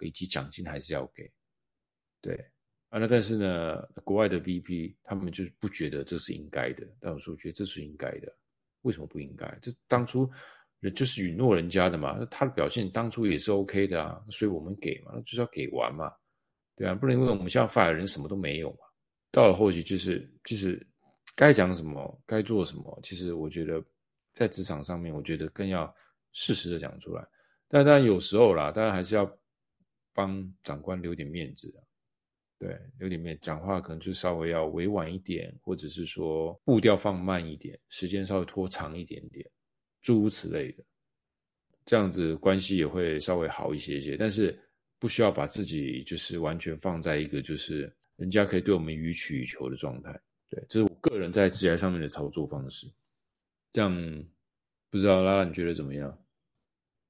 [0.00, 1.30] 以及奖金还是要给。
[2.20, 2.34] 对
[2.88, 8.36] 啊，那但是呢，国外的 VP 他们就是不觉得这是应该的，但我说觉得这是应该的，
[8.82, 9.46] 为什么不应该？
[9.62, 10.28] 这当初
[10.94, 16.12] 就是允诺人家的嘛，那他的表现当初也是 OK 的啊，所以我们给嘛，那就是要给完嘛，
[16.76, 18.78] 对啊，不能因为我们现在 fire 人什么都没有嘛，
[19.30, 20.84] 到了后期就是就是
[21.36, 23.82] 该讲什么，该做什么，其实我觉得
[24.32, 25.94] 在职场上面，我觉得更要
[26.32, 27.24] 适时的讲出来。
[27.68, 29.30] 但当然有时候啦，当然还是要
[30.12, 31.80] 帮长官留点面子啊。
[32.60, 39.50] 对，有点面，讲话可能就稍微要委婉一点，或者是说步调放慢一点，时间稍微拖长一点点，
[40.02, 40.84] 诸如此类的，
[41.86, 44.14] 这样子关系也会稍微好一些些。
[44.14, 44.54] 但是
[44.98, 50.12] 不需要把自己就是完全放在一个就是人家可以对我们予取予求的状态。
[50.50, 52.86] 对，这是我个人在职涯上面的操作方式。
[53.72, 54.24] 这样
[54.90, 56.18] 不知道拉拉你觉得怎么样？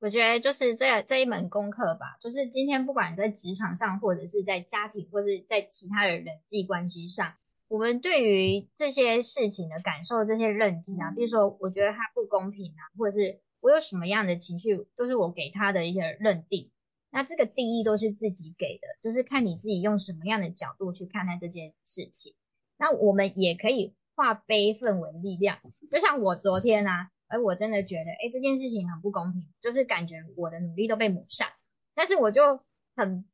[0.01, 7.35] 我觉得就是这这一门功课吧，就是今天不管在职场上，或者是在家庭，或者是在其他的人际关系上，
[7.69, 16.71] 我们对于这些事情的感受、这些认知啊，比如说我觉得他不公平啊，或者是我有什么样的情绪，都是我给他的一些认定。
[17.11, 22.33] 那这个定义都是自己给的，就是看你自己用什么样的角度去看待这件事情。
[22.79, 25.59] 那我们也可以化悲愤为力量，
[25.91, 27.11] 就像我昨天啊。
[27.31, 31.47] 而我真的觉得，哎，这件事情很不公平，就是感觉我的努力都被抹杀。
[31.95, 32.61] 但是我就
[32.97, 33.25] 很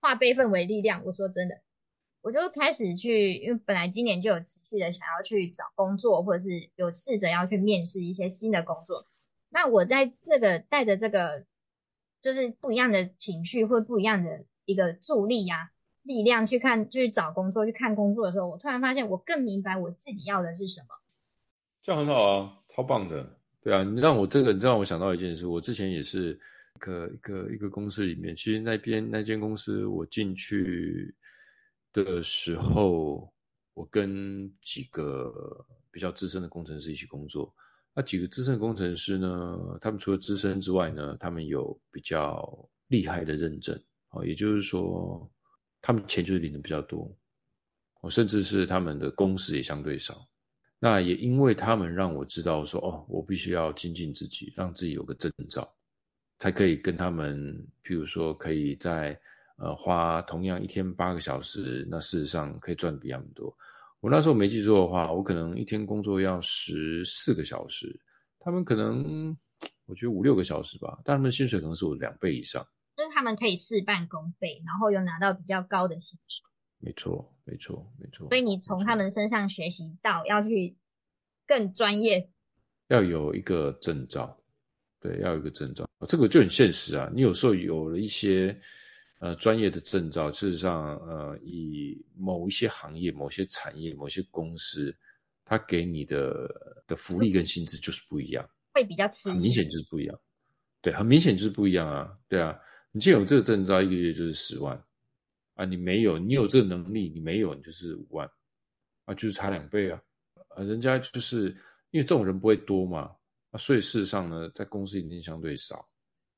[0.00, 1.02] 化悲愤为力量。
[1.04, 1.60] 我说真的，
[2.20, 9.06] 我就开始去，因为本来今年就有持续的想要去找工作，或者是有试着要去面试一些新的工作。
[9.48, 11.46] 那我在这个带着这个
[12.20, 15.70] 就是不一样的情绪，或不一样的一个助力呀、
[16.02, 20.88] 力量去看，去找工作，去看工作的时候，我突然发现，我更明白我自己要的是什么。
[21.82, 23.35] 这样很好啊，超棒的。
[23.66, 25.48] 对啊，你让我这个，你让我想到一件事。
[25.48, 26.38] 我之前也是
[26.76, 31.12] 一个一个一个公司里面，其实那边那间公司我进去
[31.92, 33.28] 的时候，
[33.74, 35.34] 我跟几个
[35.90, 37.52] 比较资深的工程师一起工作。
[37.92, 43.76] 那几个资深工程师呢，他们除了资深之外呢，他们有比较厉害的认证。
[44.10, 45.28] 哦，也就是说，
[45.82, 47.12] 他们钱就是领的比较多，
[48.02, 50.24] 哦，甚至是他们的工时也相对少。
[50.78, 55.66] 那也因为他们让我知道说，哦，我必须要精进自己，让自己有个证照，
[56.38, 59.18] 才可以跟他们，譬如说，可以在
[59.56, 63.56] 呃花同样一天八个小时，那事实上可以赚比他们多。
[64.00, 67.98] 我那时候没记错的话，我可能一天工作要十四个小时，
[68.38, 69.34] 他们可能
[69.86, 72.62] 我觉得五六个小时吧，但他们薪水可能是我两倍以上，
[72.96, 76.44] 就是他们可以事半功倍，然后又拿到比较高的薪水。
[76.86, 78.28] 没错，没错，没错。
[78.28, 80.76] 所以你从他们身上学习到要去
[81.44, 82.30] 更专业，
[82.86, 84.40] 要有一个证照，
[85.00, 87.10] 对，要有一个证照，这个就很现实啊。
[87.12, 88.56] 你有时候有了一些
[89.18, 94.96] 呃专业的证照，事实上呃，以某一些行业、某些产业、某些公司，
[95.44, 96.48] 他给你的
[96.86, 100.20] 的福利跟薪资就是不一样，会比较吃，很明显就是不一样。
[100.80, 102.16] 对，很明显就是不一样啊。
[102.28, 102.56] 对啊，
[102.92, 104.80] 你既然有这个证照，一个月就是十万。
[105.56, 108.30] 啊，你没有，你有这个能力，你没有，你就是五万，
[109.06, 110.00] 啊，就是差两倍啊，
[110.48, 111.48] 啊，人家就是
[111.90, 113.16] 因为这种人不会多嘛，
[113.50, 115.88] 啊，所以事实上呢，在公司一定相对少，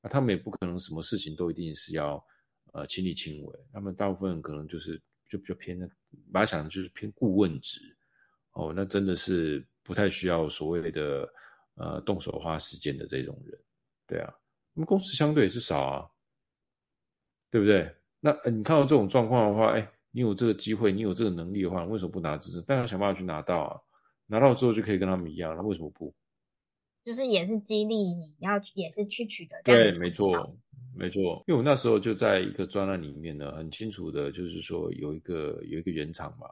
[0.01, 2.25] 啊，他们也不可能什么事情都一定是要
[2.71, 5.89] 呃亲力亲为，他们大部分可能就是就比较偏的，
[6.31, 7.81] 把想的就是偏顾问职，
[8.53, 11.29] 哦，那真的是不太需要所谓的
[11.75, 13.61] 呃动手花时间的这种人，
[14.07, 14.33] 对啊，
[14.73, 16.09] 那么公司相对也是少啊，
[17.51, 17.93] 对不对？
[18.19, 22.63] 那你看到这种状况的话，哎，你有这个机会，你有这个能力的话，为什么不拿资质？
[22.67, 23.79] 但要想办法去拿到啊！
[24.27, 26.13] 拿到之后就可以跟他们一样，那为什么不？
[27.01, 29.55] 就是也是激励你要，也是去取得。
[29.63, 30.55] 对，没错，
[30.95, 31.43] 没错。
[31.47, 36.47] 因为我那时候就在一个专案里面呢，很清楚的，就是说有一个有一个原厂嘛，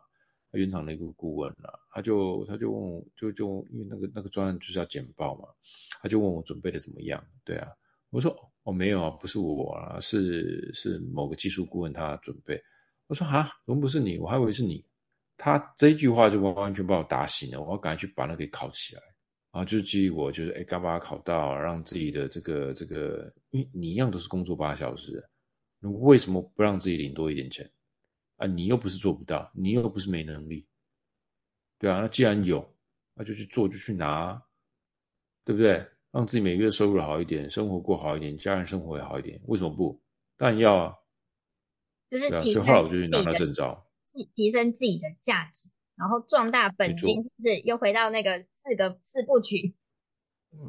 [0.52, 5.50] 原厂的一个顾问啊，他就他就问我，就就因为那个那个专案就是要简报嘛，
[6.02, 7.24] 他就问我准备的怎么样？
[7.44, 7.68] 对啊，
[8.10, 8.36] 我说。
[8.64, 12.62] 哦，没有啊，不是我啊，是是某个技术顾问他准备。
[13.08, 14.18] 我说啊，怎么不是你？
[14.18, 14.86] 我还以为是你。
[15.38, 19.02] 他这一句话就完完全把我打醒了，我要赶紧去把那个给考起来。
[19.54, 25.26] 然后就激励我，就是哎，赶把它考到，让自己的这个这个，因为你一样都是工作八小时，
[25.80, 27.72] 那为什么不让自己领多一点钱？
[28.36, 30.68] 啊，你又不是做不到，你又不是没能力，
[31.80, 32.70] 对啊，那既然有，
[33.14, 34.44] 那就去做，就去拿，
[35.46, 35.88] 对不对？
[36.12, 40.02] 让自己每个月收入好一点，生活过好一点，家人生活也好一点，为什么不？
[40.38, 40.94] 当然要啊！
[42.10, 49.76] 就是提、啊、所以后来我就去拿了证照，提提升自己的价值，然后壮大本金，是又回到那个四个四部曲。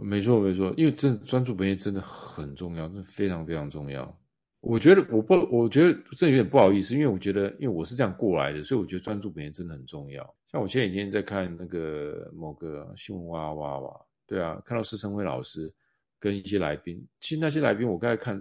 [0.02, 4.18] 没错没错，因为真专注本业真的很重要，真的非常非常重要。
[4.60, 10.24] 我觉得我不，我觉得这有点不好意思，因为我觉得，因为我是这样过来的，所以我觉得专注本业真的很重要。
[10.50, 14.00] 像我前几天在看那个某个新闻哇哇哇。
[14.28, 15.74] 对啊，看到施成辉老师
[16.20, 18.40] 跟一些来宾，其实那些来宾我刚才看，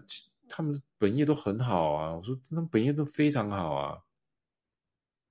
[0.49, 2.13] 他们本业都很好啊。
[2.13, 3.97] 我说，他们本业都非常好啊，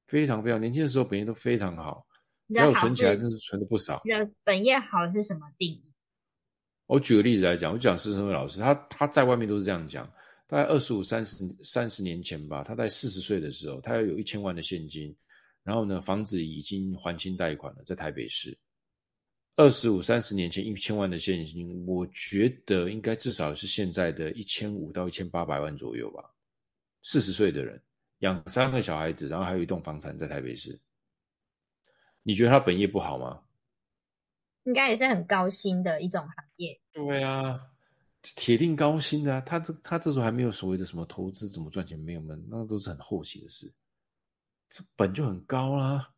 [0.07, 2.07] 非常非常年轻的时候本业都非常好。
[2.49, 4.03] 只要存起来，真是存的不少。
[4.45, 5.83] 本业好是什么定义？
[6.87, 10.11] 我举个例子来讲，我讲施成辉老师，他他在外面都是这样讲。
[10.47, 15.13] 大概二十五、三十、三十年前吧，他在四十岁的时候，他要有一千万的现金，
[15.65, 18.57] 然后呢，房子已经还清贷款了，在台北市。
[19.57, 26.31] 二十五、三十年前一千万的现金，我觉得应该至少是现在的一千五到一千八百万左右吧。
[27.03, 27.83] 四十岁的人
[28.19, 30.79] 养三个小孩子，然后还有一栋房产在台北市，
[32.23, 33.41] 你觉得他本业不好吗？
[34.65, 36.79] 应该也是很高薪的一种行业。
[36.93, 37.59] 对啊。
[38.35, 42.37] 铁定高薪的啊，他这他这时候还没有所谓的什么投资怎么赚钱没有吗？
[42.49, 43.73] 那都是很后期的事。
[44.69, 46.13] 这本就很高啦，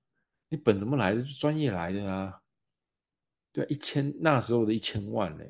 [0.49, 1.22] 你本怎么来的？
[1.22, 2.41] 就专业来的啊。
[3.53, 5.45] 对，一千那时候的一千万呢，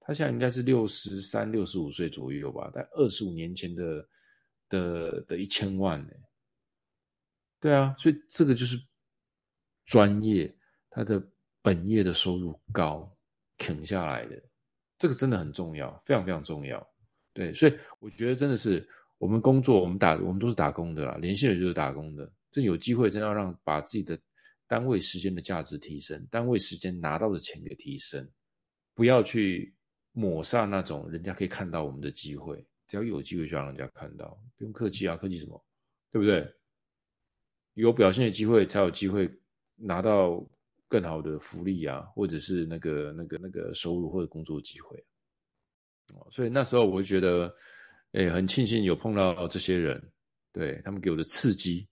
[0.00, 4.08] 他现在应该是六十三、六十五岁左右吧，但二十五年前的
[4.68, 6.12] 的的一千万呢。
[7.60, 8.78] 对啊，所以这个就是
[9.84, 10.54] 专业，
[10.90, 11.22] 他的
[11.62, 13.10] 本业的收入高，
[13.58, 14.42] 啃下来的。
[14.98, 16.86] 这个真的很重要，非常非常重要。
[17.32, 21.16] 对，所以我觉得真的是我们工作，我们打，我们都是打工的啦。
[21.20, 24.18] 联系人就是打工的，这有机会真要让把自己的
[24.66, 28.28] 单位时间的价值提升，单位时间拿到的钱给提升，
[28.94, 29.74] 不要去
[30.12, 32.66] 抹杀那种人家可以看到我们的机会。
[32.86, 35.64] 只要有机会就让人家看到，不用客气啊，客气什么？
[36.10, 36.48] 对不对？
[37.74, 39.30] 有表现的机会才有机会
[39.74, 40.46] 拿到。
[40.88, 45.04] 更好的福利啊，或者是那个、那个、那个收入或者工作机会，
[46.30, 47.52] 所以那时候我就觉得，
[48.12, 50.12] 哎，很庆幸有碰到这些人，
[50.52, 51.88] 对，他们给我的刺激，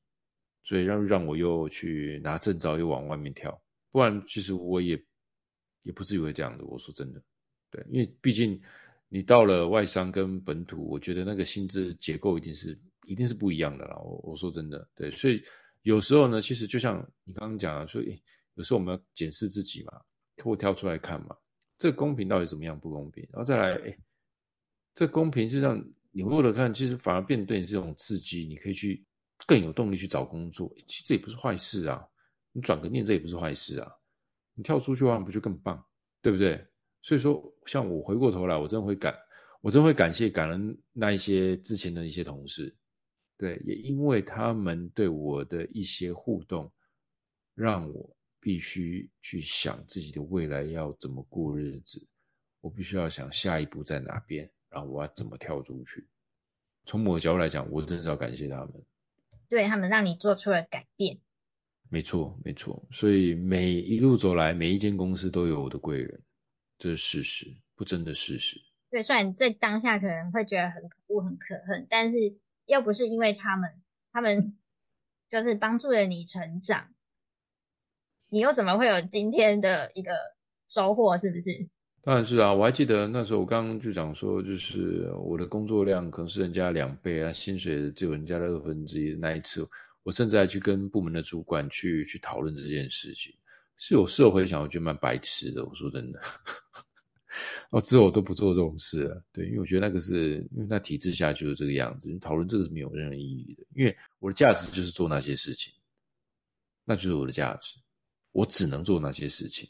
[0.65, 3.57] 所以让让我又去拿证照，又往外面跳，
[3.93, 5.01] 不然其实我也
[5.83, 6.65] 也不至于会这样的。
[6.65, 7.23] 我说真的，
[7.71, 8.61] 对，因为毕竟
[9.09, 13.97] 你到了外商跟本土，我觉得那个薪资结构一定是一定是不一样的啦。
[13.99, 15.41] 我我说真的，对，所以
[15.83, 18.21] 有时候呢，其实就像你刚刚讲的，所以。
[18.57, 20.01] 有时候我们要检视自己嘛，
[20.45, 21.37] 或挑出来看嘛，
[21.77, 23.29] 这公平到底怎么样不公平？
[23.33, 23.99] 然后再来，哎，
[24.95, 29.05] 这公平实际上你回头看，其实反而变对你是一种刺激，你可以去
[29.47, 30.73] 更有动力去找工作。
[30.87, 32.07] 其实这也不是坏事啊，
[32.53, 33.93] 你转个念，这也不是坏事啊。
[34.55, 35.85] 你跳出去的话，不就更棒，
[36.21, 36.67] 对不对？
[37.03, 39.15] 所以说，像我回过头来，我真的会感，
[39.61, 42.75] 我真的会感谢感恩那一些之前的一些同事，
[43.37, 46.73] 对，也因为他们对我的一些互动，
[47.55, 48.17] 让我。
[48.45, 52.07] 必须去想自己的未来要怎么过日子，
[52.61, 56.07] 我必须要想下一步在哪边，然后我要怎么跳出去。
[56.85, 58.85] 从某个角度来讲，我真是要感谢他们，
[59.55, 61.21] 对他们让你做出了改变。
[61.89, 62.85] 没错，没错。
[62.91, 66.23] 所以每一路走来，每一间公司都有我的贵人，
[66.77, 68.61] 这是事实，不争的事实。
[68.91, 72.19] 对，虽然在当下可能会觉得很可恶、很可恨，但是
[72.67, 73.81] 要不是因为他们，
[74.13, 74.59] 他们
[75.31, 76.93] 就是帮助了你成长。
[78.29, 80.13] 你又怎么会有今天的一个
[80.69, 81.17] 收获？
[81.17, 81.69] 是不是？
[82.05, 82.53] 当然是啊！
[82.53, 89.15] 我还记得那时候，我刚刚就讲说，就是我的工作量可能是人家两倍啊，薪水只有人家的二分之一。
[89.15, 89.67] 那一次，
[90.03, 93.35] 我甚至还去跟部门的主管去去讨论这件事情。
[93.79, 95.65] 是有事后回想，我觉得蛮白痴的。
[95.65, 96.21] 我说真的，
[97.71, 99.25] 哦，之后我都不做这种事了。
[99.33, 103.65] 对，因为我觉得那个是因为那体制下就是这个样子，你讨论这个是没有任何意义的。
[103.75, 105.73] 因为我的价值就是做那些事情，
[106.85, 107.79] 那就是我的价值。
[108.33, 109.67] 我只能做那些事情，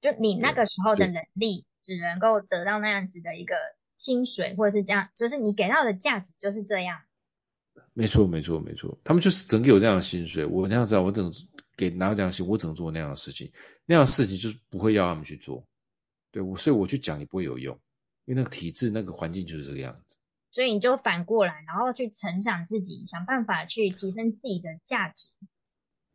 [0.00, 3.54] 就你那个时候的能力，只能够得到那样子的一个
[3.96, 7.00] 薪水，或者是这样，就是你给到的价值就是这样。
[7.94, 11.32] 没错，没错，没错，他们就是只能给我这样的薪水，我那样子，我只能
[11.76, 13.50] 给拿到这样的薪，我只能做那样的事情，
[13.86, 15.64] 那样的事情就是不会要他们去做，
[16.30, 17.74] 对我，所以我去讲也不会有用，
[18.26, 20.16] 因为那个体制、那个环境就是这个样子。
[20.50, 25.30] 所以你就反过来，然后去成长自己，想办法去提升自己的价值。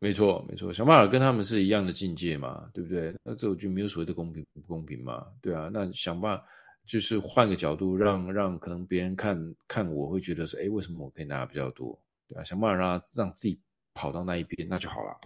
[0.04, 3.14] 没错，没错，想办法跟他们是一样的境界嘛，对不对？
[3.22, 5.70] 那这就没有所谓的公平不公平嘛，对啊。
[5.72, 6.44] 那想办法
[6.84, 11.98] 就是换个角度让，让可能别人看看我会觉得说，哎，为什么我可以拿的比较多？
[12.28, 13.58] 对啊，想办法让让自己
[13.94, 15.18] 跑到那一边，那就好了。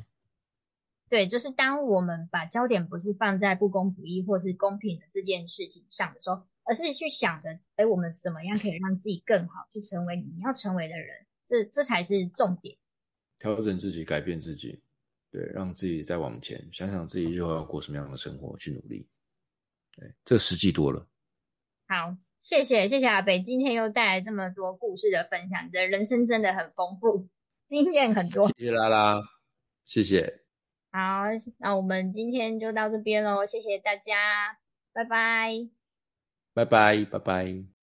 [1.09, 12.79] 对，就是当我们把焦点不是放在不公不义或是公平的这件事情上的时候，而是去想着，哎，我们怎么样可以让自己更好，去成为你要成为的人，这这才是重点。
[13.39, 14.83] 调整自己，改变自己，
[15.31, 19.09] 对，让自己再往前，想想自己日后要过什么样的生活，去努力。
[19.97, 21.07] 对，这实际多了。
[21.87, 27.29] 好，谢谢谢谢阿北，今天又带来这么多故事的分享，你的人生真的很丰富，
[27.67, 28.49] 经验很多。
[28.49, 29.23] 谢谢拉拉，
[29.85, 30.43] 谢谢。
[30.91, 31.25] 好，
[31.59, 34.59] 那我们今天就到这边喽，谢谢大家，
[34.93, 35.69] 拜拜，
[36.55, 37.78] 拜拜，拜拜。